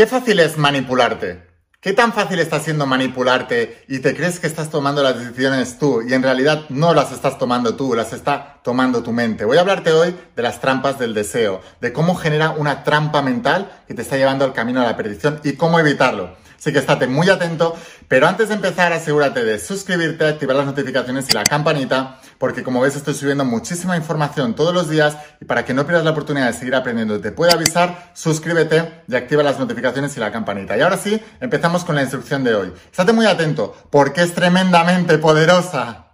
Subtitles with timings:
[0.00, 1.42] Qué fácil es manipularte.
[1.78, 6.00] ¿Qué tan fácil está siendo manipularte y te crees que estás tomando las decisiones tú
[6.00, 9.44] y en realidad no las estás tomando tú, las está tomando tu mente?
[9.44, 13.70] Voy a hablarte hoy de las trampas del deseo, de cómo genera una trampa mental
[13.86, 16.34] que te está llevando al camino a la perdición y cómo evitarlo.
[16.60, 17.74] Así que estate muy atento,
[18.06, 22.82] pero antes de empezar asegúrate de suscribirte, activar las notificaciones y la campanita, porque como
[22.82, 26.48] ves estoy subiendo muchísima información todos los días y para que no pierdas la oportunidad
[26.48, 30.76] de seguir aprendiendo te pueda avisar, suscríbete y activa las notificaciones y la campanita.
[30.76, 32.72] Y ahora sí, empezamos con la instrucción de hoy.
[32.90, 36.09] Estate muy atento, porque es tremendamente poderosa.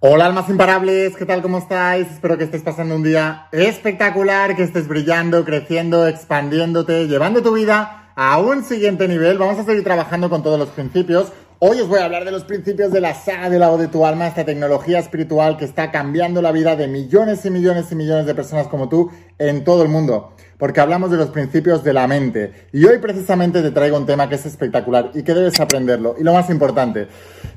[0.00, 1.42] Hola almas imparables, ¿qué tal?
[1.42, 2.06] ¿Cómo estáis?
[2.06, 8.12] Espero que estés pasando un día espectacular, que estés brillando, creciendo, expandiéndote, llevando tu vida
[8.14, 9.38] a un siguiente nivel.
[9.38, 11.32] Vamos a seguir trabajando con todos los principios.
[11.58, 14.06] Hoy os voy a hablar de los principios de la saga del lago de tu
[14.06, 18.26] alma, esta tecnología espiritual que está cambiando la vida de millones y millones y millones
[18.26, 20.32] de personas como tú en todo el mundo.
[20.58, 22.68] Porque hablamos de los principios de la mente.
[22.72, 26.16] Y hoy precisamente te traigo un tema que es espectacular y que debes aprenderlo.
[26.18, 27.08] Y lo más importante,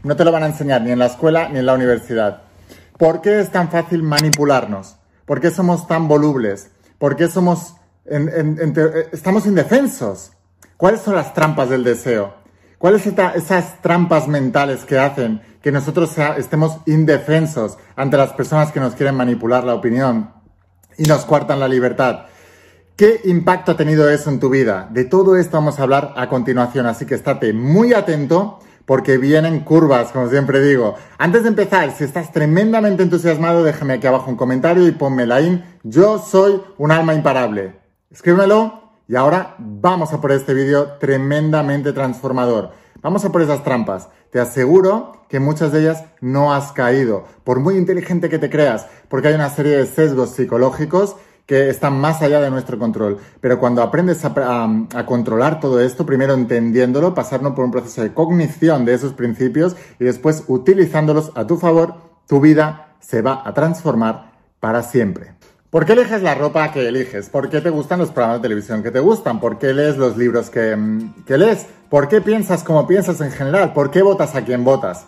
[0.03, 2.43] no te lo van a enseñar ni en la escuela ni en la universidad.
[2.97, 4.97] ¿Por qué es tan fácil manipularnos?
[5.25, 6.69] ¿Por qué somos tan volubles?
[6.99, 10.33] ¿Por qué somos, estamos indefensos?
[10.77, 12.35] ¿Cuáles son las trampas del deseo?
[12.77, 18.79] ¿Cuáles son esas trampas mentales que hacen que nosotros estemos indefensos ante las personas que
[18.79, 20.31] nos quieren manipular la opinión
[20.97, 22.25] y nos cuartan la libertad?
[23.01, 24.87] ¿Qué impacto ha tenido eso en tu vida?
[24.91, 29.61] De todo esto vamos a hablar a continuación, así que estate muy atento porque vienen
[29.61, 30.93] curvas, como siempre digo.
[31.17, 35.41] Antes de empezar, si estás tremendamente entusiasmado, déjame aquí abajo un comentario y ponme la
[35.41, 35.65] in.
[35.81, 37.75] Yo soy un alma imparable.
[38.11, 42.69] Escríbemelo y ahora vamos a por este vídeo tremendamente transformador.
[43.01, 44.09] Vamos a por esas trampas.
[44.29, 48.85] Te aseguro que muchas de ellas no has caído, por muy inteligente que te creas,
[49.09, 51.15] porque hay una serie de sesgos psicológicos
[51.45, 53.17] que están más allá de nuestro control.
[53.39, 58.85] Pero cuando aprendes a, controlar todo esto, primero entendiéndolo, pasarlo por un proceso de cognición
[58.85, 61.95] de esos principios y después utilizándolos a tu favor,
[62.27, 65.33] tu vida se va a transformar para siempre.
[65.69, 67.29] ¿Por qué eliges la ropa que eliges?
[67.29, 69.39] ¿Por qué te gustan los programas de televisión que te gustan?
[69.39, 71.65] ¿Por qué lees los libros que, mm, que lees?
[71.89, 73.73] ¿Por qué piensas como piensas en general?
[73.73, 75.05] ¿Por qué votas a quien votas?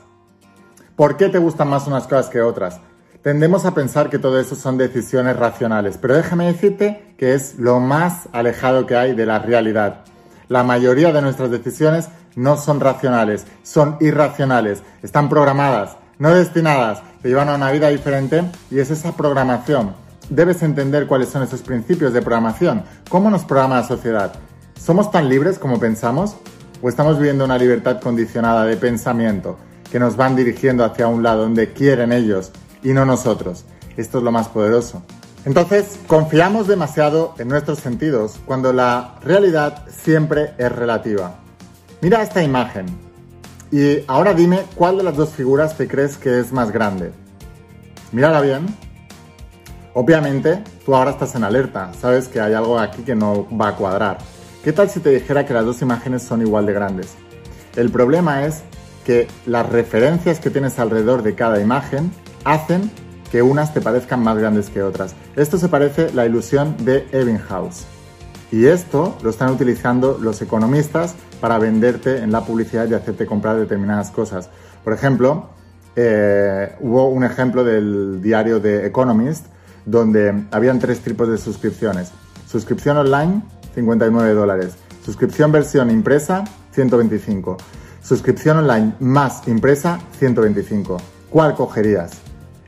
[0.95, 2.79] ¿Por qué te gustan más unas cosas que otras?
[3.23, 7.79] Tendemos a pensar que todo eso son decisiones racionales, pero déjame decirte que es lo
[7.79, 10.01] más alejado que hay de la realidad.
[10.49, 17.29] La mayoría de nuestras decisiones no son racionales, son irracionales, están programadas, no destinadas, te
[17.29, 22.13] llevan a una vida diferente y es esa programación debes entender cuáles son esos principios
[22.13, 22.83] de programación.
[23.09, 24.33] ¿Cómo nos programa la sociedad?
[24.79, 26.35] ¿Somos tan libres como pensamos?
[26.81, 29.57] ¿O estamos viviendo una libertad condicionada de pensamiento
[29.91, 32.51] que nos van dirigiendo hacia un lado donde quieren ellos
[32.83, 33.65] y no nosotros?
[33.97, 35.03] Esto es lo más poderoso.
[35.45, 41.35] Entonces, confiamos demasiado en nuestros sentidos cuando la realidad siempre es relativa.
[42.01, 42.85] Mira esta imagen
[43.71, 47.11] y ahora dime cuál de las dos figuras te crees que es más grande.
[48.11, 48.67] Mírala bien
[49.95, 53.75] Obviamente, tú ahora estás en alerta, sabes que hay algo aquí que no va a
[53.75, 54.17] cuadrar.
[54.63, 57.13] ¿Qué tal si te dijera que las dos imágenes son igual de grandes?
[57.75, 58.63] El problema es
[59.05, 62.11] que las referencias que tienes alrededor de cada imagen
[62.43, 62.91] hacen
[63.31, 65.15] que unas te parezcan más grandes que otras.
[65.35, 67.85] Esto se parece la ilusión de Ebbinghaus.
[68.51, 73.57] Y esto lo están utilizando los economistas para venderte en la publicidad y hacerte comprar
[73.57, 74.49] determinadas cosas.
[74.83, 75.49] Por ejemplo,
[75.95, 79.47] eh, hubo un ejemplo del diario The Economist
[79.85, 82.11] donde habían tres tipos de suscripciones.
[82.47, 83.41] Suscripción online,
[83.73, 84.75] 59 dólares.
[85.03, 87.57] Suscripción versión impresa, 125.
[88.01, 90.97] Suscripción online más impresa, 125.
[91.29, 92.22] ¿Cuál cogerías?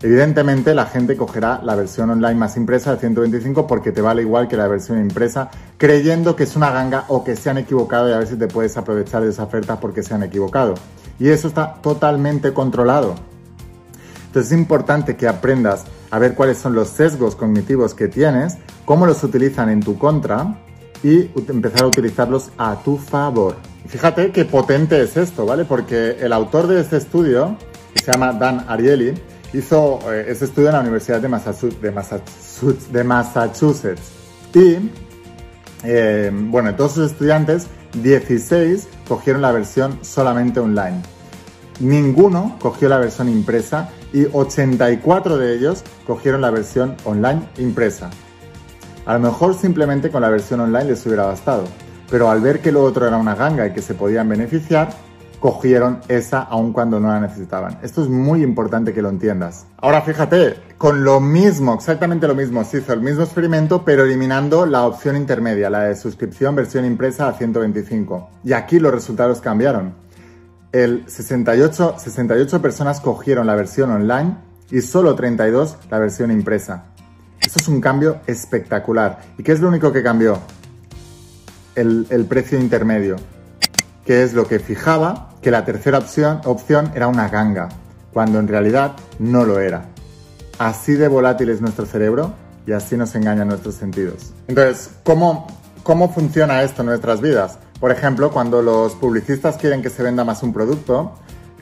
[0.06, 4.48] Evidentemente la gente cogerá la versión online más impresa de 125 porque te vale igual
[4.48, 5.50] que la versión impresa,
[5.80, 8.48] creyendo que es una ganga o que se han equivocado y a ver si te
[8.48, 10.76] puedes aprovechar de esa oferta porque se han equivocado.
[11.18, 13.16] Y eso está totalmente controlado.
[14.28, 19.08] Entonces es importante que aprendas a ver cuáles son los sesgos cognitivos que tienes, cómo
[19.08, 20.56] los utilizan en tu contra
[21.02, 23.56] y empezar a utilizarlos a tu favor.
[23.88, 25.66] fíjate qué potente es esto, ¿vale?
[25.66, 27.58] Porque el autor de este estudio,
[27.92, 29.16] que se llama Dan Ariely,
[29.56, 31.28] hizo eh, ese estudio en la Universidad de
[33.04, 34.12] Massachusetts.
[34.54, 34.92] Y,
[35.84, 37.68] eh, bueno, de todos sus estudiantes,
[38.02, 41.02] 16 cogieron la versión solamente online.
[41.80, 48.10] ninguno cogió la versión impresa y 84 de ellos cogieron la versión online impresa.
[49.06, 51.66] A lo mejor simplemente con la versión online les hubiera bastado,
[52.10, 54.90] pero al ver que lo otro era una ganga y que se podían beneficiar,
[55.40, 57.80] cogieron esa aun cuando no la necesitaban.
[57.82, 59.68] Esto es muy importante que lo entiendas.
[59.78, 64.66] Ahora fíjate, con lo mismo, exactamente lo mismo, se hizo el mismo experimento, pero eliminando
[64.66, 68.30] la opción intermedia, la de suscripción versión impresa a 125.
[68.44, 69.94] Y aquí los resultados cambiaron.
[70.72, 74.36] El 68, 68 personas cogieron la versión online
[74.70, 76.86] y solo 32 la versión impresa.
[77.40, 79.22] Esto es un cambio espectacular.
[79.38, 80.40] ¿Y qué es lo único que cambió?
[81.76, 83.18] El, el precio intermedio,
[84.06, 87.70] que es lo que fijaba que la tercera opción, opción era una ganga,
[88.14, 89.86] cuando en realidad no lo era.
[90.58, 92.34] Así de volátil es nuestro cerebro
[92.66, 94.32] y así nos engañan nuestros sentidos.
[94.48, 95.48] Entonces, ¿cómo,
[95.84, 97.58] cómo funciona esto en nuestras vidas?
[97.80, 101.14] Por ejemplo, cuando los publicistas quieren que se venda más un producto,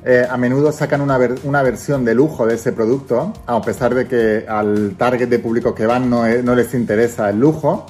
[0.06, 4.06] eh, a menudo sacan una, una, versión de lujo de ese producto, a pesar de
[4.06, 7.86] que al target de público que van no, no les interesa el lujo,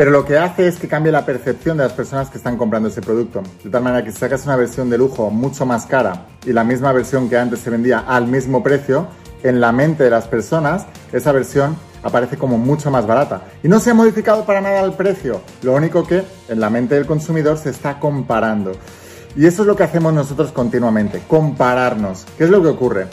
[0.00, 2.88] pero lo que hace es que cambie la percepción de las personas que están comprando
[2.88, 3.42] ese producto.
[3.62, 6.64] De tal manera que si sacas una versión de lujo mucho más cara y la
[6.64, 9.08] misma versión que antes se vendía al mismo precio,
[9.42, 13.42] en la mente de las personas esa versión aparece como mucho más barata.
[13.62, 15.42] Y no se ha modificado para nada el precio.
[15.60, 18.72] Lo único que en la mente del consumidor se está comparando.
[19.36, 22.24] Y eso es lo que hacemos nosotros continuamente, compararnos.
[22.38, 23.06] ¿Qué es lo que ocurre?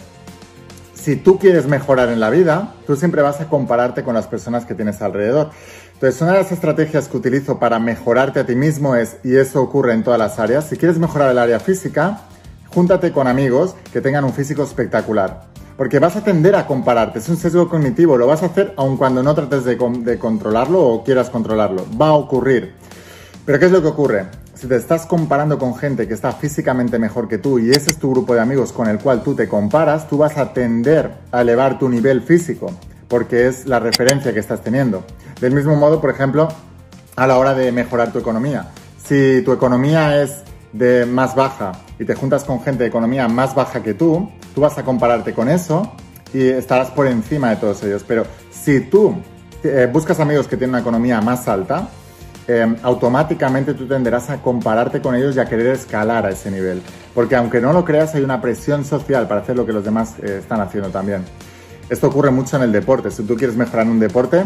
[1.07, 4.65] si tú quieres mejorar en la vida, tú siempre vas a compararte con las personas
[4.65, 5.51] que tienes alrededor.
[5.97, 9.63] Entonces, una de las estrategias que utilizo para mejorarte a ti mismo es, y eso
[9.63, 12.21] ocurre en todas las áreas, si quieres mejorar el área física,
[12.71, 15.45] júntate con amigos que tengan un físico espectacular.
[15.75, 18.95] Porque vas a tender a compararte, es un sesgo cognitivo, lo vas a hacer aun
[18.95, 19.75] cuando no trates de,
[20.19, 21.83] controlarlo o quieras controlarlo.
[21.99, 22.73] Va a ocurrir.
[23.43, 24.27] Pero ¿qué es lo que ocurre?
[24.53, 27.97] si te estás comparando con gente que está físicamente mejor que tú y ese es
[27.97, 31.41] tu grupo de amigos con el cual tú te comparas, tú vas a tender a
[31.41, 32.71] elevar tu nivel físico,
[33.07, 35.03] porque es la referencia que estás teniendo.
[35.39, 36.47] Del mismo modo, por ejemplo,
[37.15, 38.69] a la hora de mejorar tu economía.
[39.03, 40.43] Si tu economía es
[40.73, 44.61] de más baja y te juntas con gente de economía más baja que tú, tú
[44.61, 45.93] vas a compararte con eso
[46.33, 48.03] y estarás por encima de todos ellos.
[48.07, 49.15] Pero si tú
[49.63, 51.89] eh, buscas amigos que tienen una economía más alta,
[52.47, 56.81] Em, automáticamente tú tenderás a compararte con ellos y a querer escalar a ese nivel.
[57.13, 60.15] Porque aunque no lo creas, hay una presión social para hacer lo que los demás
[60.23, 61.25] eh, están haciendo también.
[61.89, 63.11] Esto ocurre mucho en el deporte.
[63.11, 64.43] Si tú quieres mejorar un deporte,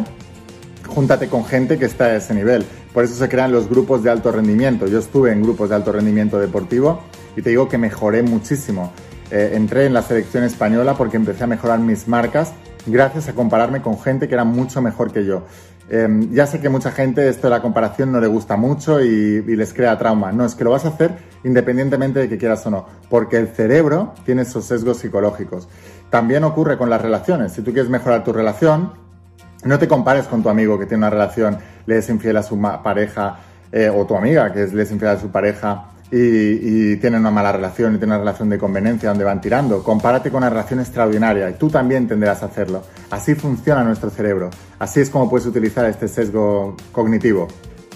[0.88, 2.63] júntate con gente que está a ese nivel.
[2.93, 4.88] Por eso se crean los grupos de alto rendimiento.
[4.88, 7.01] Yo estuve en grupos de alto rendimiento deportivo
[7.35, 8.91] y te digo que mejoré muchísimo.
[9.31, 12.53] Eh, entré en la selección española porque empecé a mejorar mis marcas
[12.85, 15.43] gracias a compararme con gente que era mucho mejor que yo.
[15.89, 19.41] Em, ya sé que mucha gente esto de la comparación no le gusta mucho y,
[19.41, 20.31] les crea trauma.
[20.31, 21.11] No, es que lo vas a hacer
[21.43, 25.67] independientemente de que quieras o no, porque el cerebro tiene esos sesgos psicológicos.
[26.12, 27.54] También ocurre con las relaciones.
[27.54, 28.92] Si tú quieres mejorar tu relación,
[29.63, 32.60] no te compares con tu amigo que tiene una relación, le es infiel a su
[32.84, 33.40] pareja,
[33.72, 37.54] eh, o tu amiga que le es infiel a su pareja y, tienen una mala
[37.54, 39.81] relación y tienen una relación de conveniencia donde van tirando.
[39.81, 42.84] Compárate con una relación extraordinaria y tú también tendrás a hacerlo.
[43.10, 44.50] Así funciona nuestro cerebro.
[44.80, 47.48] Así es como puedes utilizar este sesgo cognitivo.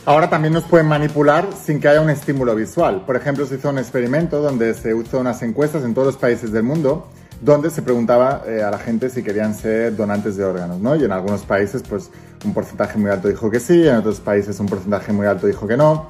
[0.06, 3.04] Ahora también nos pueden manipular sin que haya un estímulo visual.
[3.06, 6.54] Por ejemplo, se hizo un experimento donde se hizo unas encuestas en todos los países
[6.54, 7.10] del mundo
[7.42, 10.96] donde se preguntaba eh, a la gente si querían ser donantes de órganos, ¿no?
[10.96, 12.10] Y en algunos países, pues,
[12.44, 15.68] un porcentaje muy alto dijo que sí, en otros países un porcentaje muy alto dijo
[15.68, 16.08] que no.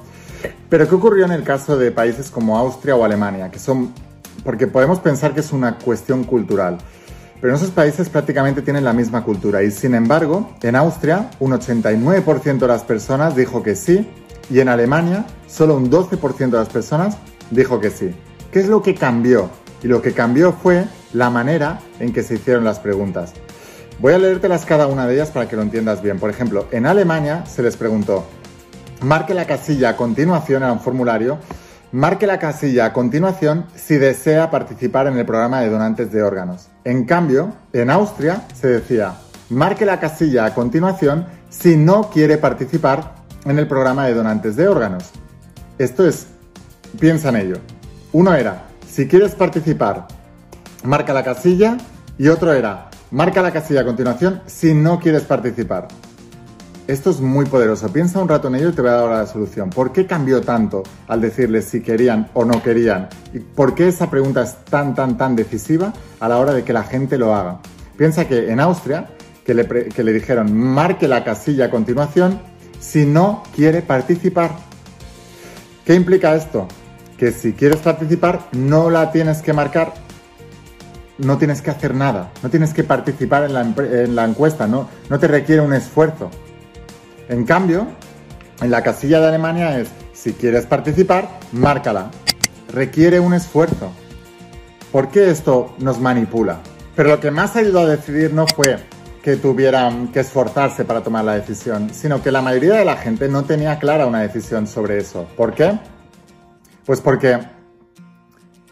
[0.68, 3.50] Pero ¿qué ocurrió en el caso de países como Austria o Alemania?
[3.50, 3.92] Que son,
[4.44, 6.78] porque podemos pensar que es una cuestión cultural,
[7.40, 11.52] pero en esos países prácticamente tienen la misma cultura y sin embargo, en Austria un
[11.52, 14.08] 89% de las personas dijo que sí
[14.50, 17.16] y en Alemania solo un 12% de las personas
[17.50, 18.14] dijo que sí.
[18.50, 19.50] ¿Qué es lo que cambió?
[19.86, 23.32] Y lo que cambió fue la manera en que se hicieron las preguntas.
[24.00, 26.18] Voy a leértelas cada una de ellas para que lo entiendas bien.
[26.18, 28.26] Por ejemplo, en Alemania se les preguntó,
[29.02, 31.38] marque la casilla a continuación, era un formulario,
[31.92, 36.66] marque la casilla a continuación si desea participar en el programa de donantes de órganos.
[36.82, 39.14] En cambio, en Austria se decía,
[39.50, 43.14] marque la casilla a continuación si no quiere participar
[43.44, 45.12] en el programa de donantes de órganos.
[45.78, 46.26] Esto es,
[46.98, 47.58] piensa en ello.
[48.12, 48.66] Uno era,
[48.96, 50.06] si quieres participar,
[50.82, 51.76] marca la casilla
[52.16, 55.88] y otro era, marca la casilla a continuación si no quieres participar.
[56.86, 57.92] Esto es muy poderoso.
[57.92, 59.68] Piensa un rato en ello y te voy a dar la solución.
[59.68, 63.10] ¿Por qué cambió tanto al decirles si querían o no querían?
[63.34, 66.72] ¿Y por qué esa pregunta es tan, tan, tan decisiva a la hora de que
[66.72, 67.60] la gente lo haga?
[67.98, 69.10] Piensa que en Austria,
[69.44, 72.40] que le, que le dijeron marque la casilla a continuación
[72.80, 74.52] si no quiere participar.
[75.84, 76.66] ¿Qué implica esto?
[77.18, 79.94] Que si quieres participar no la tienes que marcar,
[81.18, 85.28] no tienes que hacer nada, no tienes que participar en la, encuesta, no, no te
[85.28, 86.30] requiere un esfuerzo.
[87.28, 87.86] En cambio,
[88.60, 92.10] en la casilla de Alemania es, si quieres participar, márcala.
[92.72, 93.92] Requiere un esfuerzo.
[94.92, 96.58] ¿Por qué esto nos manipula?
[96.94, 98.78] Pero lo que más ayudó a decidir no fue
[99.22, 103.28] que tuvieran que esforzarse para tomar la decisión, sino que la mayoría de la gente
[103.28, 105.26] no tenía clara una decisión sobre eso.
[105.36, 105.78] ¿Por qué?
[106.86, 107.40] Pues porque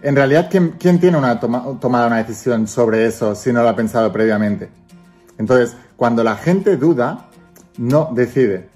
[0.01, 4.13] en realidad, ¿quién, tiene una tomada una decisión sobre eso si no lo ha pensado
[4.13, 4.69] previamente?
[5.37, 7.29] Entonces, cuando la gente duda,
[7.77, 8.69] no decide.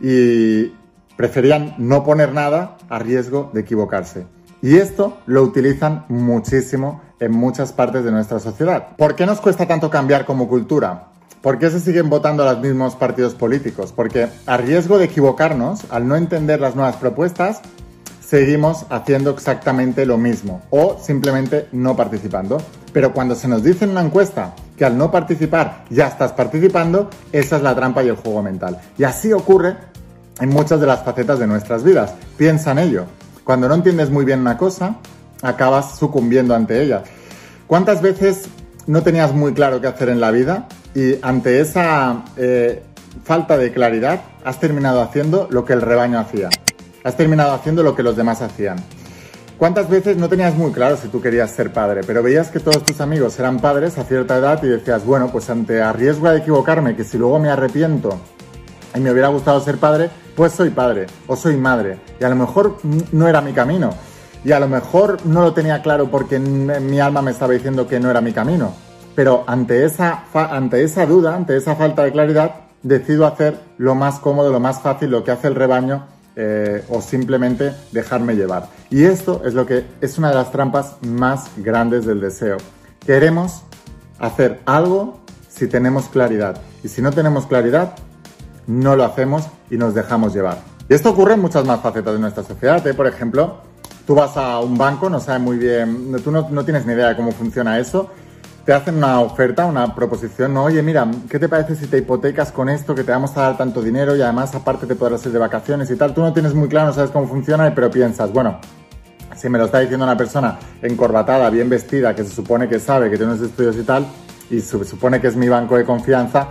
[0.00, 0.72] Y
[1.16, 4.26] preferían no poner nada a riesgo de equivocarse.
[4.62, 8.96] Y esto lo utilizan muchísimo en muchas partes de nuestra sociedad.
[8.96, 11.08] ¿Por qué nos cuesta tanto cambiar como cultura?
[11.40, 13.92] ¿Por qué se siguen votando a los mismos partidos políticos?
[13.94, 17.60] Porque a riesgo de equivocarnos, al no entender las nuevas propuestas,
[18.28, 22.58] seguimos haciendo exactamente lo mismo o simplemente no participando.
[22.92, 27.10] Pero cuando se nos dice en una encuesta que al no participar ya estás participando,
[27.32, 28.80] esa es la trampa y el juego mental.
[28.98, 29.76] Y así ocurre
[30.40, 32.14] en muchas de las facetas de nuestras vidas.
[32.36, 33.04] Piensa en ello.
[33.44, 34.96] Cuando no entiendes muy bien una cosa,
[35.42, 37.04] acabas sucumbiendo ante ella.
[37.66, 38.48] ¿Cuántas veces
[38.86, 42.82] no tenías muy claro qué hacer en la vida y ante esa eh,
[43.24, 46.48] falta de claridad has terminado haciendo lo que el rebaño hacía?
[47.06, 48.78] Has terminado haciendo lo que los demás hacían.
[49.58, 52.82] ¿Cuántas veces no tenías muy claro si tú querías ser padre, pero veías que todos
[52.84, 56.38] tus amigos eran padres a cierta edad y decías, bueno, pues ante a riesgo de
[56.38, 58.18] equivocarme, que si luego me arrepiento
[58.92, 62.00] y me hubiera gustado ser padre, pues soy padre o soy madre.
[62.20, 62.78] Y a lo mejor
[63.12, 63.94] no era mi camino.
[64.44, 68.00] Y a lo mejor no lo tenía claro porque mi alma me estaba diciendo que
[68.00, 68.74] no era mi camino.
[69.14, 72.50] Pero ante esa, ante esa duda, ante esa falta de claridad,
[72.82, 77.00] decido hacer lo más cómodo, lo más fácil, lo que hace el rebaño eh, o
[77.00, 78.68] simplemente dejarme llevar.
[78.90, 82.58] Y esto es lo que es una de las trampas más grandes del deseo.
[83.06, 83.62] Queremos
[84.18, 86.60] hacer algo si tenemos claridad.
[86.84, 87.94] Y si no tenemos claridad,
[88.66, 90.58] no lo hacemos y nos dejamos llevar.
[90.88, 92.86] Y esto ocurre en muchas más facetas de nuestra sociedad.
[92.86, 92.92] ¿eh?
[92.92, 93.62] Por ejemplo,
[94.06, 97.08] tú vas a un banco, no sabes muy bien, tú no, no tienes ni idea
[97.08, 98.10] de cómo funciona eso
[98.66, 100.64] te hacen una oferta, una proposición, ¿no?
[100.64, 103.56] Oye, mira, ¿qué te parece si te hipotecas con esto, que te vamos a dar
[103.56, 106.12] tanto dinero y además aparte te podrás ir de vacaciones y tal?
[106.12, 108.58] Tú no tienes muy claro, no sabes cómo funciona, pero piensas, bueno,
[109.36, 113.08] si me lo está diciendo una persona encorbatada, bien vestida, que se supone que sabe,
[113.08, 114.04] que tiene unos estudios y tal,
[114.50, 116.48] y se supone que es mi banco de confianza,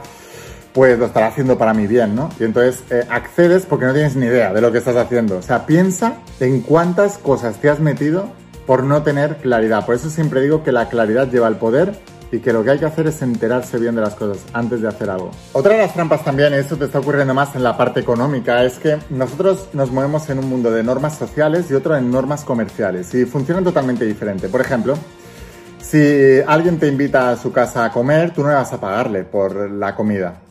[0.71, 2.29] pues lo estará haciendo para mi bien, ¿no?
[2.39, 5.37] Y entonces eh, accedes porque no tienes ni idea de lo que estás haciendo.
[5.37, 8.29] O sea, piensa en cuántas cosas te has metido
[8.65, 9.85] por no tener claridad.
[9.85, 11.93] Por eso siempre digo que la claridad lleva el poder
[12.31, 14.87] y que lo que hay que hacer es enterarse bien de las cosas antes de
[14.87, 15.31] hacer algo.
[15.53, 18.63] Otra de las trampas también, y esto te está ocurriendo más en la parte económica,
[18.63, 22.43] es que nosotros nos movemos en un mundo de normas sociales y otro en normas
[22.43, 24.49] comerciales y funcionan totalmente diferente.
[24.49, 24.95] Por ejemplo,
[25.79, 29.23] si alguien te invita a su casa a comer, tú no le vas a pagarle
[29.23, 30.41] por la comida,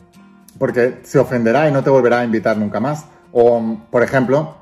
[0.57, 3.05] porque se ofenderá y no te volverá a invitar nunca más.
[3.33, 4.55] O, por ejemplo,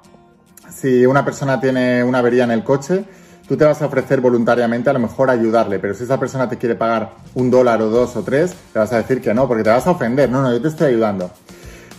[0.73, 3.05] si una persona tiene una avería en el coche,
[3.47, 6.57] tú te vas a ofrecer voluntariamente a lo mejor ayudarle, pero si esa persona te
[6.57, 9.63] quiere pagar un dólar o dos o tres, te vas a decir que no, porque
[9.63, 10.29] te vas a ofender.
[10.29, 11.31] No, no, yo te estoy ayudando.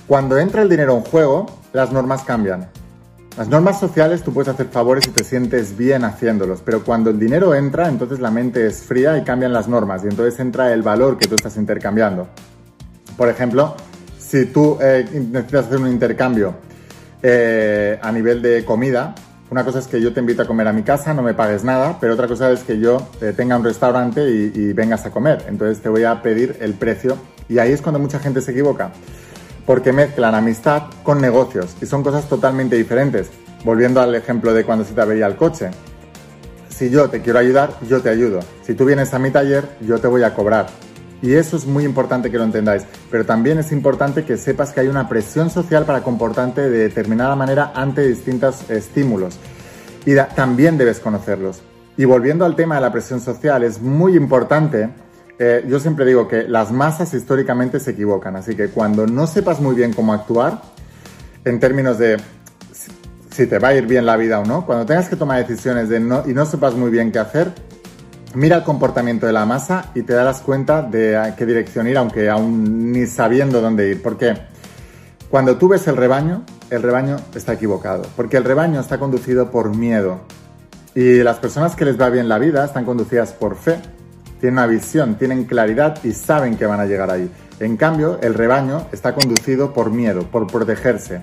[0.07, 2.69] Cuando entra el dinero en juego, las normas cambian.
[3.37, 7.19] Las normas sociales tú puedes hacer favores y te sientes bien haciéndolos, pero cuando el
[7.19, 10.83] dinero entra, entonces la mente es fría y cambian las normas y entonces entra el
[10.83, 12.29] valor que tú estás intercambiando.
[13.17, 13.75] Por ejemplo,
[14.19, 16.55] si tú eh, necesitas hacer un intercambio
[17.23, 19.17] eh, a nivel de comida,
[19.55, 21.63] una cosa es que yo te invito a comer a mi casa, no me pagues
[21.63, 25.45] nada, pero otra cosa es que yo eh, tenga un restaurante y, vengas a comer.
[25.47, 27.17] Entonces te voy a pedir el precio
[27.49, 28.91] y ahí es cuando mucha gente se equivoca,
[29.65, 33.31] porque mezclan amistad con negocios y son cosas totalmente diferentes.
[33.65, 35.71] Volviendo al ejemplo de cuando se te avería el coche.
[36.69, 38.41] Si yo te quiero ayudar, yo te ayudo.
[38.65, 40.67] Si tú vienes a mi taller, yo te voy a cobrar.
[41.25, 42.85] Y eso es muy importante que lo entendáis.
[43.11, 47.35] Pero también es importante que sepas que hay una presión social para comportarte de determinada
[47.35, 49.39] manera ante distintos estímulos.
[50.05, 51.63] Y también debes conocerlos.
[51.97, 54.91] Y volviendo al tema de la presión social, es muy importante,
[55.39, 59.61] eh, yo siempre digo que las masas históricamente se equivocan, así que cuando no sepas
[59.61, 60.61] muy bien cómo actuar,
[61.47, 62.19] en términos de
[63.31, 65.89] si te va a ir bien la vida o no, cuando tengas que tomar decisiones
[65.89, 67.53] de no, y no sepas muy bien qué hacer,
[68.35, 72.29] Mira el comportamiento de la masa y te darás cuenta de qué dirección ir, aunque
[72.29, 74.03] aún ni sabiendo dónde ir.
[74.03, 74.35] Porque
[75.31, 78.03] cuando tú ves el rebaño, el rebaño está equivocado.
[78.17, 80.23] Porque el rebaño está conducido por miedo.
[80.97, 83.79] Y las personas que les va bien la vida están conducidas por fe.
[84.41, 87.31] Tienen una visión, tienen claridad y saben que van a llegar ahí.
[87.61, 91.23] En cambio, el rebaño está conducido por miedo, por protegerse,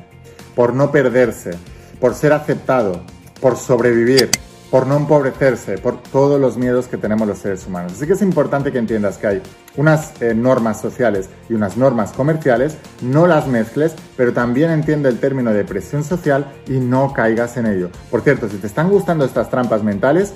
[0.55, 1.51] por no perderse,
[1.99, 3.01] por ser aceptado,
[3.41, 4.31] por sobrevivir,
[4.71, 7.91] por no empobrecerse, por todos los miedos que tenemos los seres humanos.
[7.93, 9.41] Así que es importante que entiendas que hay
[9.75, 15.19] unas eh, normas sociales y unas normas comerciales, no las mezcles, pero también entiende el
[15.19, 17.89] término de presión social y no caigas en ello.
[18.09, 20.33] Por cierto, si te están gustando estas trampas mentales,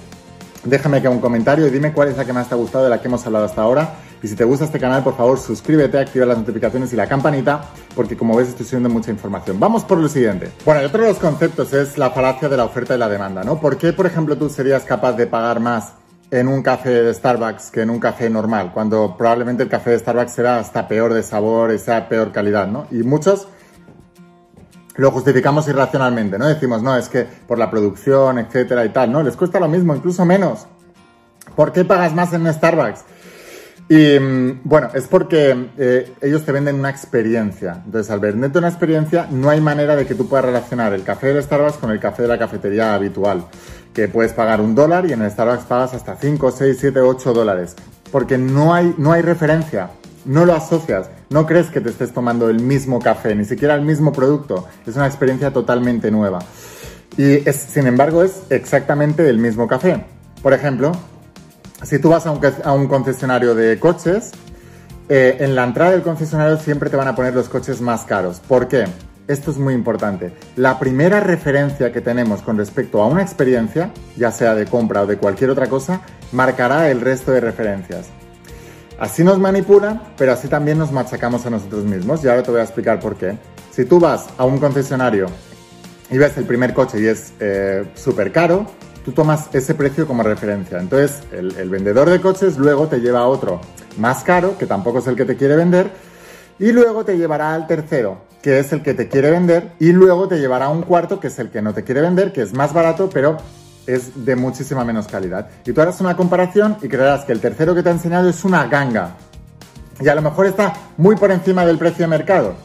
[0.65, 2.89] déjame que un comentario y dime cuál es la que más te ha gustado de
[2.89, 5.99] la que hemos hablado hasta ahora y si te gusta este canal, por favor, suscríbete,
[5.99, 9.59] activa las notificaciones y la campanita, porque como ves estoy subiendo mucha información.
[9.59, 10.51] Vamos por lo siguiente.
[10.65, 13.43] Bueno, y otro de los conceptos es la falacia de la oferta y la demanda,
[13.43, 13.59] ¿no?
[13.59, 15.93] ¿Por qué, por ejemplo, tú serías capaz de pagar más
[16.31, 19.99] en un café de Starbucks que en un café normal, cuando probablemente el café de
[19.99, 22.87] Starbucks será hasta peor de sabor y sea peor calidad, ¿no?
[22.91, 23.47] Y muchos
[24.95, 26.47] lo justificamos irracionalmente, ¿no?
[26.47, 29.21] Decimos, no, es que por la producción, etcétera y tal, ¿no?
[29.21, 30.67] Les cuesta lo mismo, incluso menos.
[31.55, 33.03] ¿Por qué pagas más en Starbucks?
[33.87, 37.81] Y mm, bueno, es porque eh, ellos te venden una experiencia.
[37.85, 41.27] Entonces, al venderte una experiencia, no hay manera de que tú puedas relacionar el café
[41.27, 43.45] del Starbucks con el café de la cafetería habitual.
[43.93, 47.33] Que puedes pagar un dólar y en el Starbucks pagas hasta 5, 6, 7, 8
[47.33, 47.75] dólares.
[48.11, 49.91] Porque no hay, no hay referencia.
[50.25, 51.09] No lo asocias.
[51.29, 54.67] No crees que te estés tomando el mismo café, ni siquiera el mismo producto.
[54.87, 56.39] Es una experiencia totalmente nueva.
[57.17, 60.03] Y sin embargo, es exactamente el mismo café.
[60.41, 60.91] Por ejemplo,
[61.83, 64.31] si tú vas a un, concesionario de coches,
[65.09, 68.39] eh, en la entrada del concesionario siempre te van a poner los coches más caros.
[68.39, 68.85] ¿Por qué?
[69.27, 70.33] Esto es muy importante.
[70.55, 75.07] La primera referencia que tenemos con respecto a una experiencia, ya sea de compra o
[75.07, 76.01] de cualquier otra cosa,
[76.31, 78.07] marcará el resto de referencias.
[78.99, 82.23] Así nos manipulan, pero así también nos machacamos a nosotros mismos.
[82.23, 83.37] Y ahora te voy a explicar por qué.
[83.71, 85.27] Si tú vas a un concesionario
[86.09, 88.67] y ves el primer coche y es eh, súper caro,
[89.05, 90.79] tú tomas ese precio como referencia.
[90.79, 93.61] Entonces, el, vendedor de coches luego te lleva a otro
[93.97, 95.91] más caro, que tampoco es el que te quiere vender,
[96.57, 100.27] y luego te llevará al tercero, que es el que te quiere vender, y luego
[100.27, 102.53] te llevará a un cuarto, que es el que no te quiere vender, que es
[102.53, 103.37] más barato, pero
[103.85, 105.49] es de muchísima menos calidad.
[105.65, 108.43] Y tú harás una comparación y creerás que el tercero que te ha enseñado es
[108.43, 109.17] una ganga.
[110.01, 112.55] Y a lo mejor está muy por encima del precio de mercado,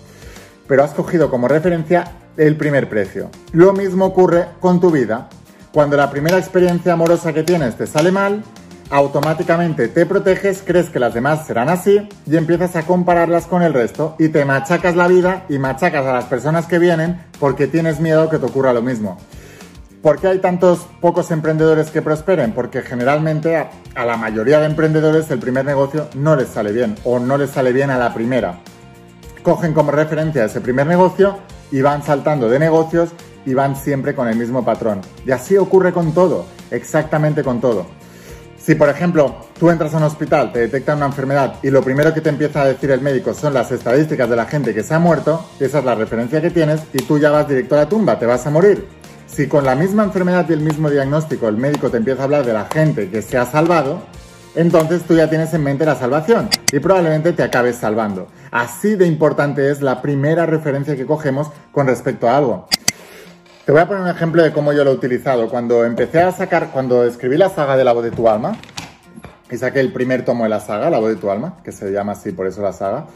[0.66, 3.30] pero has cogido como referencia el primer precio.
[3.52, 5.28] Lo mismo ocurre con tu vida.
[5.72, 8.42] Cuando la primera experiencia amorosa que tienes te sale mal,
[8.90, 13.72] automáticamente te proteges, crees que las demás serán así y empiezas a compararlas con el
[13.72, 18.00] resto y te machacas la vida y machacas a las personas que vienen porque tienes
[18.00, 19.16] miedo que te ocurra lo mismo.
[20.02, 22.52] ¿Por qué hay tantos pocos emprendedores que prosperen?
[22.52, 26.96] Porque generalmente a, a, la mayoría de emprendedores el primer negocio no les sale bien
[27.04, 28.58] o no les sale bien a la primera.
[29.44, 31.38] Cogen como referencia ese primer negocio
[31.70, 33.10] y van saltando de negocios
[33.46, 35.00] y van siempre con el mismo patrón.
[35.26, 37.86] Y así ocurre con todo, exactamente con todo.
[38.56, 42.12] Si, por ejemplo, tú entras a un hospital, te detectan una enfermedad y lo primero
[42.12, 44.94] que te empieza a decir el médico son las estadísticas de la gente que se
[44.94, 47.88] ha muerto, esa es la referencia que tienes y tú ya vas directo a la
[47.88, 48.86] tumba, te vas a morir.
[49.26, 52.44] Si con la misma enfermedad y el mismo diagnóstico el médico te empieza a hablar
[52.44, 54.02] de la gente que se ha salvado,
[54.54, 58.26] entonces tú ya tienes en mente la salvación y probablemente te acabes salvando.
[58.50, 62.68] Así de importante es la primera referencia que cogemos con respecto a algo.
[63.64, 65.48] Te voy a poner un ejemplo de cómo yo lo he utilizado.
[65.48, 68.56] Cuando empecé a sacar, cuando escribí la saga de la voz de tu alma,
[69.50, 71.92] y saqué el primer tomo de la saga, La voz de tu alma, que se
[71.92, 73.06] llama así, por eso la saga,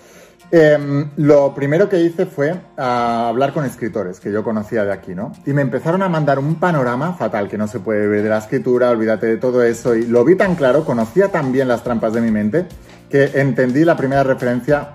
[0.50, 5.32] em, lo primero que hice fue hablar con escritores que yo conocía de aquí, ¿no?
[5.46, 8.38] Y me empezaron a mandar un panorama fatal que no se puede ver de la
[8.38, 12.12] escritura, olvídate de todo eso, y lo vi tan claro, conocía tan bien las trampas
[12.12, 12.66] de mi mente,
[13.08, 14.90] que entendí la primera referencia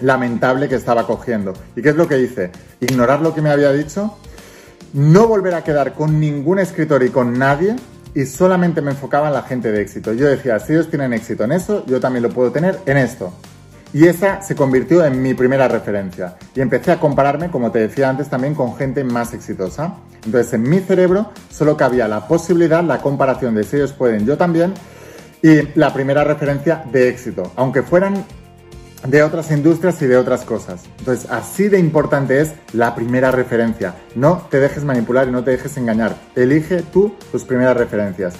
[0.00, 1.54] lamentable que estaba cogiendo.
[1.74, 2.50] ¿Y qué es lo que hice?
[2.80, 4.18] Ignorar lo que me había dicho
[4.96, 7.76] no volver a quedar con ningún escritor y con nadie
[8.14, 10.14] y solamente me enfocaba en la gente de éxito.
[10.14, 13.30] Yo decía, si ellos tienen éxito en eso, yo también lo puedo tener en esto.
[13.92, 16.36] Y esa se convirtió en mi primera referencia.
[16.54, 19.96] Y empecé a compararme, como te decía antes, también con gente más exitosa.
[20.24, 24.38] Entonces en mi cerebro solo cabía la posibilidad, la comparación de si ellos pueden, yo
[24.38, 24.72] también,
[25.42, 27.52] y la primera referencia de éxito.
[27.56, 28.24] Aunque fueran
[29.08, 30.82] de otras industrias y de otras cosas.
[30.98, 33.94] Entonces, así de importante es la primera referencia.
[34.14, 36.16] No te dejes manipular y no te dejes engañar.
[36.34, 38.34] Elige tú tus primeras referencias.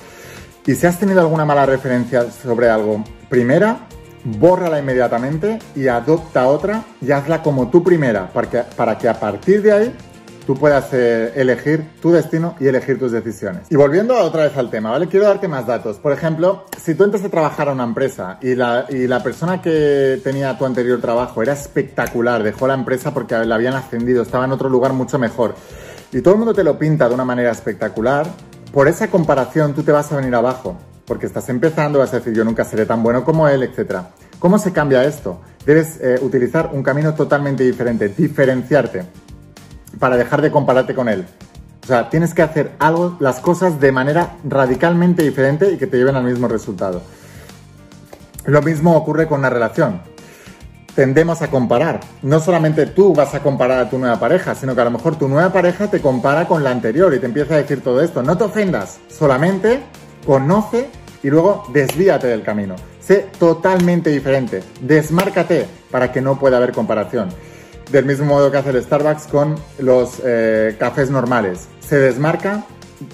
[0.67, 3.87] Y si has tenido alguna mala referencia sobre algo, primera,
[4.25, 9.19] bórrala inmediatamente y adopta otra y hazla como tu primera, para que, para que a
[9.19, 9.97] partir de ahí
[10.47, 13.63] tú puedas eh, elegir tu destino y elegir tus decisiones.
[13.69, 15.09] Y volviendo otra vez al tema, ¿vale?
[15.09, 15.99] Quiero darte más datos.
[15.99, 19.61] Por ejemplo, si tú entras a trabajar a una empresa y la, y la persona
[19.61, 24.45] que tenía tu anterior trabajo era espectacular, dejó la empresa porque la habían ascendido, estaba
[24.45, 25.55] en otro lugar mucho mejor,
[26.13, 28.27] y todo el mundo te lo pinta de una manera espectacular,
[28.73, 32.33] por esa comparación tú te vas a venir abajo, porque estás empezando, vas a decir
[32.33, 33.97] yo nunca seré tan bueno como él, etc.
[34.39, 35.41] ¿Cómo se cambia esto?
[35.65, 39.26] Debes eh, utilizar un camino totalmente diferente, diferenciarte
[39.99, 41.27] para dejar de compararte con él.
[41.83, 45.97] O sea, tienes que hacer algo, las cosas de manera radicalmente diferente y que te
[45.97, 47.01] lleven al mismo resultado.
[48.45, 50.01] Lo mismo ocurre con una relación.
[50.97, 52.01] Tendemos a comparar.
[52.23, 55.17] No solamente tú vas a comparar a tu nueva pareja, sino que a lo mejor
[55.17, 58.23] tu nueva pareja te compara con la anterior y te empieza a decir todo esto.
[58.23, 59.83] No te ofendas, solamente
[60.25, 60.89] conoce
[61.23, 62.77] y luego desvíate del camino.
[62.99, 64.63] Sé totalmente diferente.
[64.81, 67.29] Desmárcate para que no pueda haber comparación.
[67.91, 71.69] Del mismo modo que hace el Starbucks con los eh, cafés normales.
[71.81, 72.65] Se desmarca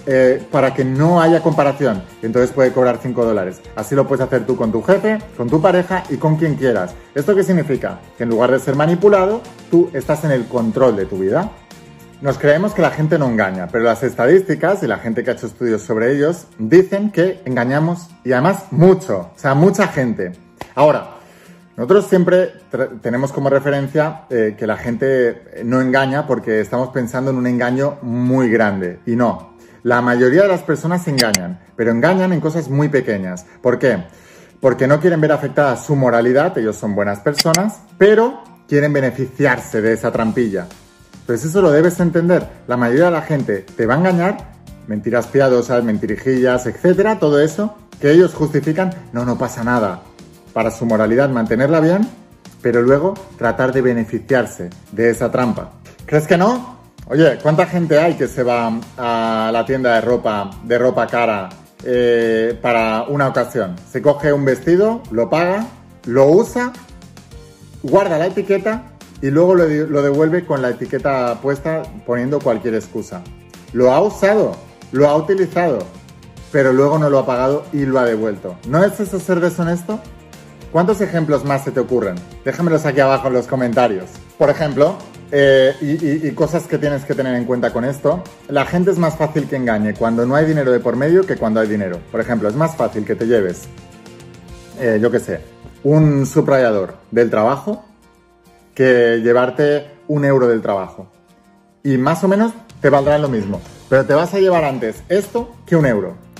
[0.07, 2.03] eh, para que no haya comparación.
[2.23, 3.61] Entonces puede cobrar 5 dólares.
[3.77, 6.95] Así lo puedes hacer tú con tu jefe, con tu pareja y con quien quieras.
[7.15, 8.01] ¿Esto qué significa?
[8.17, 11.51] Que en lugar de ser manipulado, tú estás en el control de tu vida.
[12.21, 15.35] Nos creemos que la gente no engaña, pero las estadísticas y la gente que ha
[15.35, 20.31] hecho estudios sobre ellos dicen que engañamos y además mucho, o sea, mucha gente.
[20.77, 21.17] Ahora,
[21.77, 22.53] nosotros siempre
[23.01, 27.99] tenemos como referencia eh, que la gente no engaña porque estamos pensando en un engaño
[28.03, 32.69] muy grande y no, la mayoría de las personas se engañan, pero engañan en cosas
[32.69, 33.47] muy pequeñas.
[33.61, 34.05] ¿Por qué?
[34.61, 39.95] Porque no quieren ver afectada su moralidad, ellos son buenas personas, pero quieren beneficiarse de
[39.95, 40.69] esa trampilla.
[41.27, 42.47] Pues eso lo debes entender.
[42.69, 44.53] La mayoría de la gente te va a engañar,
[44.87, 50.03] mentiras piadosas, mentirijillas, etcétera, todo eso, que ellos justifican, no, no pasa nada.
[50.53, 52.09] Para su moralidad mantenerla bien,
[52.61, 55.73] pero luego tratar de beneficiarse de esa trampa.
[56.07, 56.79] ¿Crees que no?
[57.07, 61.49] Oye, ¿cuánta gente hay que se va a la tienda de ropa, de ropa cara,
[61.85, 63.77] eh, para una ocasión?
[63.91, 65.67] Se coge un vestido, lo paga,
[66.07, 66.73] lo usa,
[67.83, 73.23] guarda la etiqueta y luego lo, lo devuelve con la etiqueta puesta poniendo cualquier excusa.
[73.73, 74.55] Lo ha usado,
[74.93, 75.81] lo ha utilizado,
[76.53, 78.57] pero luego no lo ha pagado y lo ha devuelto.
[78.69, 79.99] ¿No es eso ser deshonesto?
[80.73, 82.15] ¿Cuántos ejemplos más se te ocurren?
[82.47, 84.07] Déjamelos aquí abajo en los comentarios.
[84.39, 84.97] Por ejemplo,
[85.31, 88.25] eh, y, cosas que tienes que tener en cuenta con esto.
[88.49, 91.37] La gente es más fácil que engañe cuando no hay dinero de por medio que
[91.37, 91.99] cuando hay dinero.
[92.11, 93.65] Por ejemplo, es más fácil que te lleves,
[94.81, 95.41] eh, yo qué sé,
[95.85, 97.85] un subrayador del trabajo
[98.75, 101.07] que llevarte un euro del trabajo.
[101.85, 103.61] Y más o menos te valdrá lo mismo.
[103.91, 106.32] Pero te vas a llevar antes esto que un euro.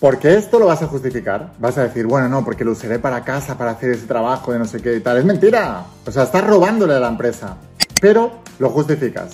[0.00, 1.52] Porque esto lo vas a justificar.
[1.58, 4.58] Vas a decir, bueno, no, porque lo usaré para casa, para hacer ese trabajo de
[4.58, 5.18] no sé qué y tal.
[5.18, 5.84] Es mentira.
[6.06, 7.56] O sea, estás robándole a la empresa
[8.00, 9.32] pero lo justificas.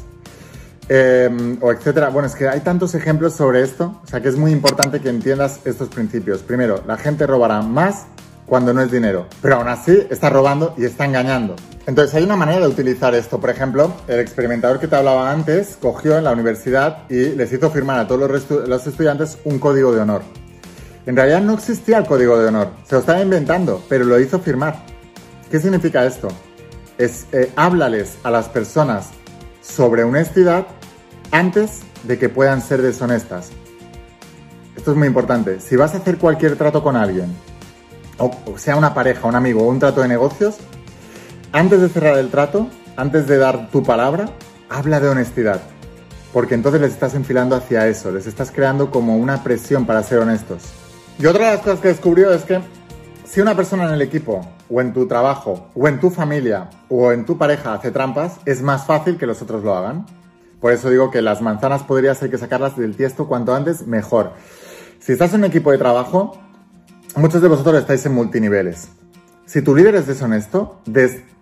[0.89, 2.09] Em, o etcétera.
[2.09, 5.09] Bueno, es que hay tantos ejemplos sobre esto, o sea que es muy importante que
[5.09, 6.41] entiendas estos principios.
[6.41, 8.07] Primero, la gente robará más
[8.47, 11.55] cuando no es dinero, pero aún así está robando y está engañando.
[11.87, 13.41] Entonces hay una manera de utilizar esto.
[13.41, 17.71] Por ejemplo, el experimentador que te hablaba antes cogió en la universidad y les hizo
[17.71, 20.23] firmar a todos los, los estudiantes un código de honor.
[21.07, 24.39] En realidad no existía el código de honor, se lo estaba inventando, pero lo hizo
[24.39, 24.85] firmar.
[25.51, 26.29] ¿Qué significa esto?
[26.99, 29.11] es eh, háblales a las personas
[29.61, 30.67] sobre honestidad
[31.31, 33.51] antes de que puedan ser deshonestas.
[34.77, 35.61] Esto es muy importante.
[35.61, 37.35] Si vas a hacer cualquier trato con alguien,
[38.19, 40.57] o, sea una pareja, un amigo o un trato de negocios,
[41.53, 44.27] antes de cerrar el trato, antes de dar tu palabra,
[44.69, 45.61] habla de honestidad.
[46.33, 50.21] Porque entonces les estás enfilando hacia eso, les estás creando como una presión para ser
[50.21, 50.63] honestos.
[51.19, 52.61] Y otra de las cosas que descubrió es que
[53.25, 57.13] si una persona en el equipo, o en tu trabajo, o en tu familia, o
[57.13, 60.07] en tu pareja hace trampas, es más fácil que los otros lo hagan.
[60.61, 64.33] Por eso digo que las manzanas podrías hay que sacarlas del tiesto cuanto antes, mejor.
[65.01, 66.39] Si estás en un equipo de trabajo,
[67.17, 68.89] muchos de vosotros estáis en multiniveles.
[69.47, 70.81] Si tu líder es deshonesto,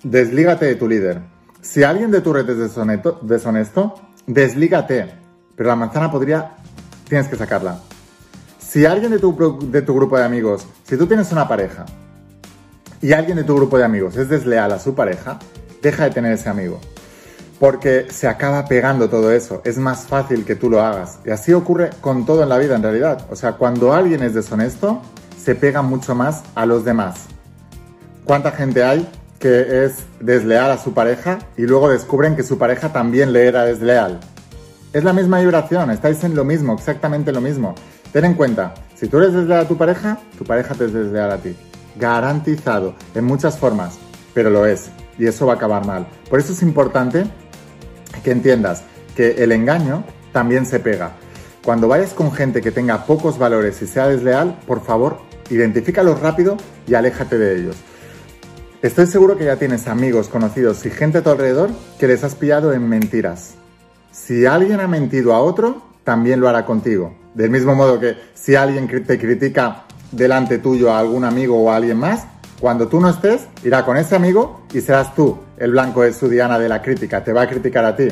[0.02, 1.20] deslígate de tu líder.
[1.60, 3.94] Si alguien de tu red es deshonesto, deshonesto,
[4.26, 5.12] deslígate.
[5.54, 6.56] Pero la manzana podría,
[7.08, 7.80] tienes que sacarla.
[8.70, 11.86] Si alguien de tu, de tu grupo de amigos, si tú tienes una pareja
[13.02, 15.40] y alguien de tu grupo de amigos es desleal a su pareja,
[15.82, 16.78] deja de tener ese amigo.
[17.58, 19.60] Porque se acaba pegando todo eso.
[19.64, 21.18] Es más fácil que tú lo hagas.
[21.26, 23.26] Y así ocurre con todo en la vida en realidad.
[23.28, 25.02] O sea, cuando alguien es deshonesto,
[25.36, 27.24] se pega mucho más a los demás.
[28.24, 32.92] ¿Cuánta gente hay que es desleal a su pareja y luego descubren que su pareja
[32.92, 34.20] también le era desleal?
[34.92, 37.74] Es la misma vibración, estáis en lo mismo, exactamente lo mismo.
[38.12, 41.30] Ten en cuenta, si tú eres desleal a tu pareja, tu pareja te es desleal
[41.30, 41.54] a ti.
[41.96, 43.98] Garantizado, en muchas formas,
[44.34, 44.90] pero lo es.
[45.18, 46.06] Y eso va a acabar mal.
[46.28, 47.24] Por eso es importante
[48.24, 48.82] que entiendas
[49.14, 51.12] que el engaño también se pega.
[51.64, 55.18] Cuando vayas con gente que tenga pocos valores y sea desleal, por favor,
[55.50, 56.56] identifícalos rápido
[56.88, 57.76] y aléjate de ellos.
[58.82, 62.34] Estoy seguro que ya tienes amigos, conocidos y gente a tu alrededor que les has
[62.34, 63.54] pillado en mentiras.
[64.10, 67.14] Si alguien ha mentido a otro, también lo hará contigo.
[67.34, 71.76] Del mismo modo que si alguien te critica delante tuyo a algún amigo o a
[71.76, 72.26] alguien más,
[72.60, 76.28] cuando tú no estés, irá con ese amigo y serás tú el blanco de su
[76.28, 78.08] diana de la crítica, te va a criticar a ti.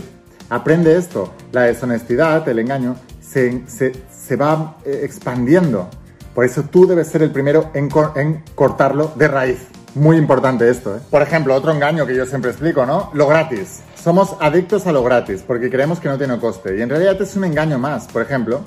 [0.50, 1.32] Aprende esto.
[1.52, 5.88] La deshonestidad, el engaño, se, se, va eh, expandiendo.
[6.34, 9.66] Por eso tú debes ser el primero en, en cortarlo de raíz.
[9.98, 11.00] Muy importante esto, ¿eh?
[11.10, 13.10] Por ejemplo, otro engaño que yo siempre explico, ¿no?
[13.14, 13.80] Lo gratis.
[14.00, 16.78] Somos adictos a lo gratis porque creemos que no tiene coste.
[16.78, 18.06] Y en realidad es un engaño más.
[18.06, 18.60] Por ejemplo,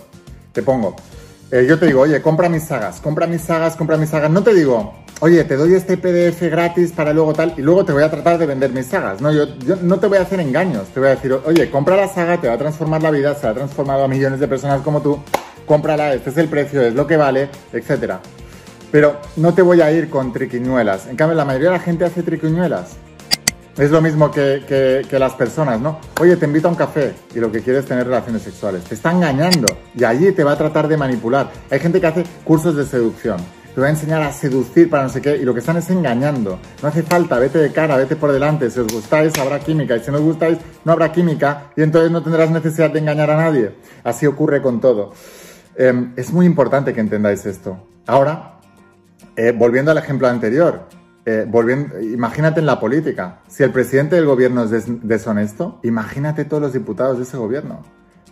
[0.52, 0.94] te pongo,
[1.50, 4.30] eh, yo te digo, oye, compra mis sagas, compra mis sagas, compra mis sagas.
[4.30, 7.94] No te digo, oye, te doy este PDF gratis para luego tal, y luego te
[7.94, 9.22] voy a tratar de vender mis sagas.
[9.22, 10.89] No, yo, yo no te voy a hacer engaños.
[10.89, 13.48] Te voy a decir, oye, compra la saga, te va a transformar la vida, se
[13.48, 15.17] ha transformado a millones de personas como tú.
[15.65, 18.20] Cómprala, este es el precio, es lo que vale, etcétera.
[18.92, 21.08] Pero no te voy a ir con triquiñuelas.
[21.08, 22.98] En cambio, la mayoría de la gente hace triquiñuelas.
[23.78, 26.00] Es lo mismo que, las personas, ¿no?
[26.20, 28.84] Oye, te invito a un café y lo que quieres es tener relaciones sexuales.
[28.84, 31.50] Te está engañando y allí te va a tratar de manipular.
[31.70, 33.38] Hay gente que hace cursos de seducción.
[33.74, 35.90] Te va a enseñar a seducir para no sé qué y lo que están es
[35.90, 36.60] engañando.
[36.82, 38.70] No hace falta, vete de cara, vete por delante.
[38.70, 42.12] Si os gustáis, habrá química y si no os gustáis, no habrá química y entonces
[42.12, 43.72] no tendrás necesidad de engañar a nadie.
[44.04, 45.14] Así ocurre con todo.
[45.78, 47.88] Em, es muy importante que entendáis esto.
[48.06, 48.60] Ahora,
[49.36, 50.88] eh, volviendo al ejemplo anterior,
[51.26, 53.39] eh, volviendo, imagínate en la política.
[53.48, 57.82] Si el presidente del gobierno es deshonesto, imagínate todos los diputados de ese gobierno.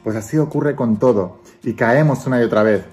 [0.03, 1.41] Pues así ocurre con todo.
[1.63, 2.83] Y caemos una y otra vez.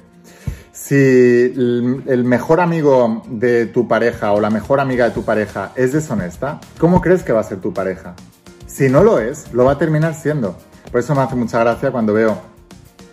[0.73, 5.93] Si el mejor amigo de tu pareja o la mejor amiga de tu pareja es
[5.93, 8.15] deshonesta, ¿cómo crees que va a ser tu pareja?
[8.67, 10.55] Si no lo es, lo va a terminar siendo.
[10.91, 12.39] Por eso me hace mucha gracia cuando veo,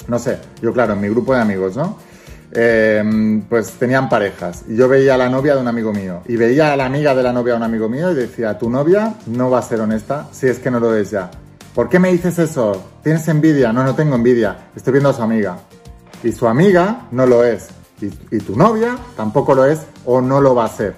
[0.10, 1.98] no sé, yo claro, en mi grupo de amigos, ¿no?
[2.56, 4.64] Em, pues tenían parejas.
[4.68, 6.22] Y yo veía a la novia de un amigo mío.
[6.28, 8.70] Y veía a la amiga de la novia de un amigo mío y decía, tu
[8.70, 11.32] novia no va a ser honesta si es que no lo es ya.
[11.74, 12.92] ¿Por qué me dices eso?
[13.02, 13.74] ¿Tienes envidia?
[13.74, 14.70] No, no tengo envidia.
[14.76, 15.58] Estoy viendo a su amiga.
[16.24, 17.70] Y su amiga no lo es.
[18.02, 20.94] Y, y tu novia tampoco lo es o no lo va a ser.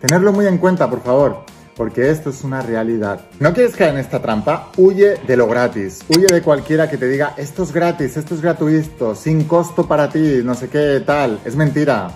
[0.00, 3.20] Tenerlo muy en cuenta, por favor porque esto es una realidad.
[3.38, 4.70] ¿No quieres caer en esta trampa?
[4.76, 6.00] Huye de lo gratis.
[6.08, 10.08] Huye de cualquiera que te diga, esto es gratis, esto es gratuito, sin costo para
[10.08, 11.38] ti, no sé qué tal.
[11.44, 12.10] Es mentira.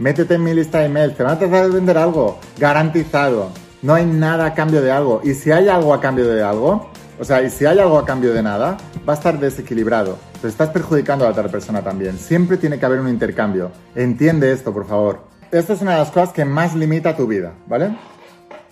[0.00, 3.50] Métete en mi lista de emails, te van a tratar de vender algo, garantizado.
[3.82, 5.20] No hay nada a cambio de algo.
[5.22, 8.04] Y si hay algo a cambio de algo, o sea, y si hay algo a
[8.04, 8.76] cambio de nada,
[9.08, 10.18] va a estar desequilibrado.
[10.42, 12.18] Te estás perjudicando a la otra persona también.
[12.18, 13.70] Siempre tiene que haber un intercambio.
[13.94, 15.20] Entiende esto, por favor.
[15.52, 17.96] Esta es una de las cosas que más limita tu vida, ¿vale?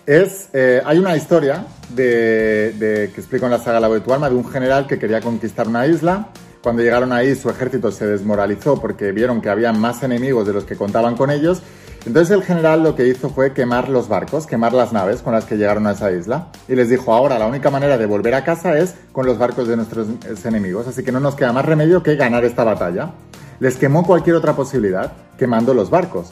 [0.05, 4.29] Es, eh, hay una historia que explico en la saga La voz de tu alma
[4.29, 6.29] de un general que quería conquistar una isla.
[6.61, 10.63] Cuando llegaron ahí su ejército se desmoralizó porque vieron que había más enemigos de los
[10.63, 11.61] que contaban con ellos.
[12.05, 15.45] Entonces el general lo que hizo fue quemar los barcos, quemar las naves con las
[15.45, 16.47] que llegaron a esa isla.
[16.67, 19.67] Y les dijo, ahora la única manera de volver a casa es con los barcos
[19.67, 20.07] de nuestros
[20.45, 20.87] enemigos.
[20.87, 23.11] Así que no nos queda más remedio que ganar esta batalla.
[23.59, 26.31] Les quemó cualquier otra posibilidad quemando los barcos.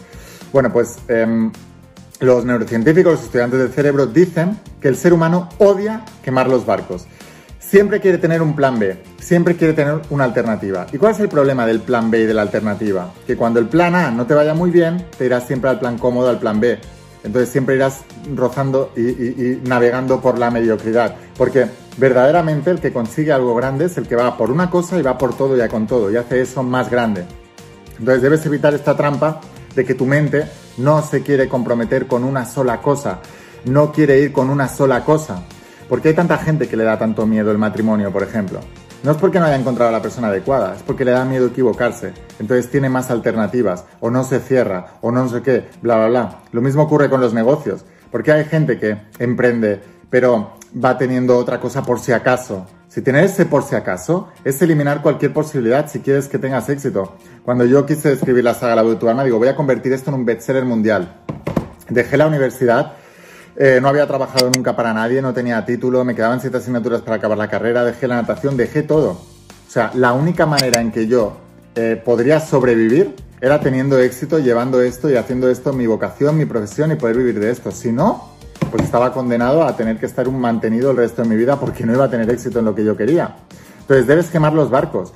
[0.51, 0.97] Bueno, pues...
[1.07, 1.51] Em,
[2.21, 7.07] los neurocientíficos, los estudiantes del cerebro, dicen que el ser humano odia quemar los barcos.
[7.59, 10.85] Siempre quiere tener un plan B, siempre quiere tener una alternativa.
[10.91, 13.11] ¿Y cuál es el problema del plan B y de la alternativa?
[13.25, 15.97] Que cuando el plan A no te vaya muy bien, te irás siempre al plan
[15.97, 16.79] cómodo, al plan B.
[17.23, 18.03] Entonces siempre irás
[18.35, 21.15] rozando y, navegando por la mediocridad.
[21.37, 25.01] Porque verdaderamente el que consigue algo grande es el que va por una cosa y
[25.01, 27.25] va por todo y con todo y hace eso más grande.
[27.97, 29.41] Entonces debes evitar esta trampa
[29.75, 30.45] de que tu mente
[30.77, 33.19] no se quiere comprometer con una sola cosa,
[33.65, 35.43] no quiere ir con una sola cosa.
[35.87, 38.59] ¿Por qué hay tanta gente que le da tanto miedo el matrimonio, por ejemplo?
[39.03, 41.47] No es porque no haya encontrado a la persona adecuada, es porque le da miedo
[41.47, 42.13] equivocarse.
[42.39, 46.39] Entonces tiene más alternativas, o no se cierra, o no sé qué, bla, bla, bla.
[46.51, 47.83] Lo mismo ocurre con los negocios.
[48.11, 50.53] Porque hay gente que emprende, pero
[50.83, 52.67] va teniendo otra cosa por si acaso.
[52.87, 57.15] Si tener ese por si acaso es eliminar cualquier posibilidad si quieres que tengas éxito.
[57.43, 60.25] Cuando yo quise escribir la saga La alma, digo, voy a convertir esto en un
[60.25, 61.11] bestseller mundial.
[61.89, 62.93] Dejé la universidad,
[63.55, 67.17] eh, no había trabajado nunca para nadie, no tenía título, me quedaban siete asignaturas para
[67.17, 69.11] acabar la carrera, dejé la natación, dejé todo.
[69.11, 71.37] O sea, la única manera en que yo
[71.73, 76.91] eh, podría sobrevivir era teniendo éxito, llevando esto y haciendo esto mi vocación, mi profesión
[76.91, 77.71] y poder vivir de esto.
[77.71, 78.35] Si no,
[78.69, 81.87] pues estaba condenado a tener que estar un mantenido el resto de mi vida porque
[81.87, 83.35] no iba a tener éxito en lo que yo quería.
[83.79, 85.11] Entonces debes quemar los barcos.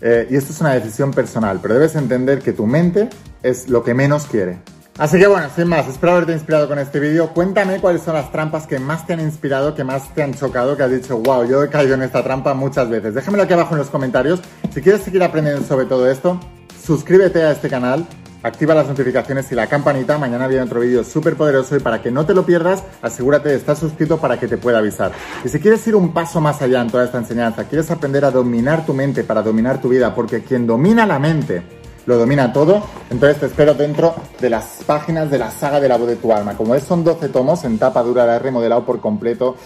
[0.00, 3.08] Eh, y esto es una decisión personal, pero debes entender que tu mente
[3.42, 4.58] es lo que menos quiere.
[4.98, 7.32] Así que bueno, sin más, espero haberte inspirado con este vídeo.
[7.32, 10.76] Cuéntame cuáles son las trampas que más te han inspirado, que más te han chocado,
[10.76, 13.14] que has dicho, wow, yo he caído en esta trampa muchas veces.
[13.14, 14.40] Déjamelo aquí abajo en los comentarios.
[14.74, 16.40] Si quieres seguir aprendiendo sobre todo esto,
[16.84, 18.08] suscríbete a este canal,
[18.42, 20.18] activa las notificaciones y la campanita.
[20.18, 23.56] Mañana viene otro vídeo súper poderoso y para que no te lo pierdas, asegúrate de
[23.56, 25.12] estar suscrito para que te pueda avisar.
[25.44, 28.30] Y si quieres ir un paso más allá en toda esta enseñanza, quieres aprender a
[28.30, 31.62] dominar tu mente para dominar tu vida, porque quien domina la mente
[32.06, 35.98] lo domina todo, entonces te espero dentro de las páginas de la saga de la
[35.98, 36.56] voz de tu alma.
[36.56, 39.56] Como es, son 12 tomos en tapa dura, la he remodelado por completo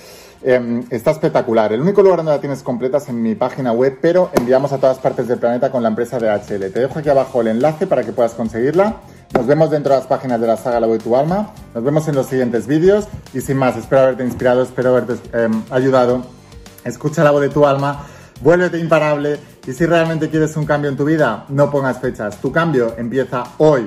[0.44, 1.72] em, está espectacular.
[1.72, 4.78] El único lugar donde la tienes completa es en mi página web, pero enviamos a
[4.78, 6.70] todas partes del planeta con la empresa DHL.
[6.70, 8.96] Te dejo aquí abajo el enlace para que puedas conseguirla.
[9.35, 11.52] Nos vemos dentro de las páginas de la saga La Voz de tu Alma.
[11.74, 13.09] Nos vemos en los siguientes vídeos.
[13.33, 16.22] Y sin más, espero haberte inspirado, espero haberte em, ayudado.
[16.85, 18.07] Escucha la voz de tu alma,
[18.40, 19.38] vuélvete imparable.
[19.66, 22.38] Y si realmente quieres un cambio en tu vida, no pongas fechas.
[22.38, 23.87] Tu cambio empieza hoy.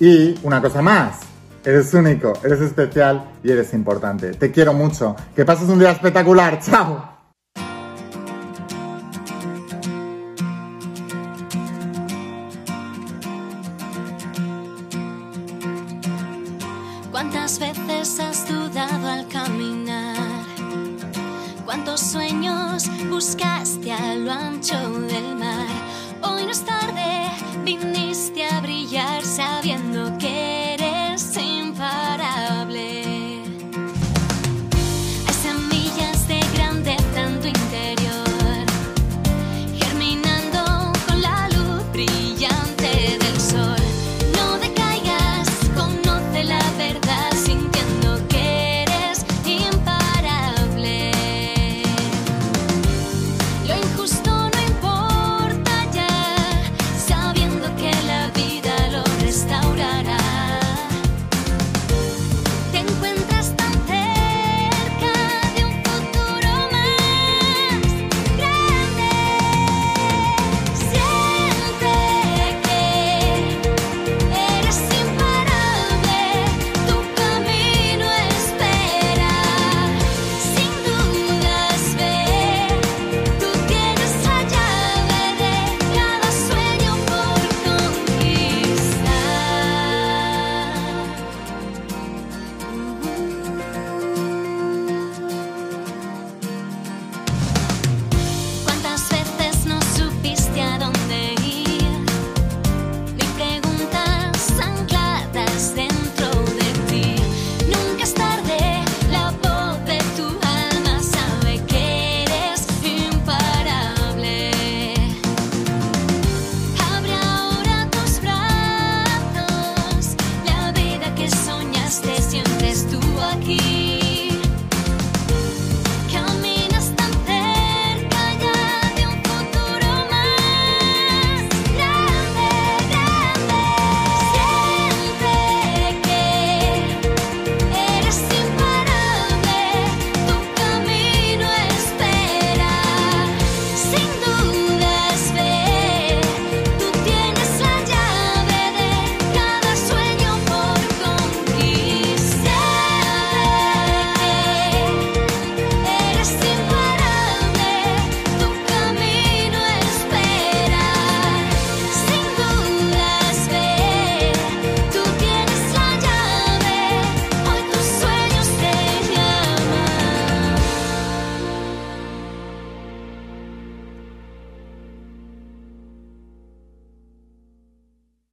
[0.00, 1.31] Y una cosa más.
[1.64, 4.32] Eres único, eres especial y eres importante.
[4.32, 5.14] Te quiero mucho.
[5.36, 6.58] Que pases un día espectacular.
[6.60, 7.11] ¡Chao!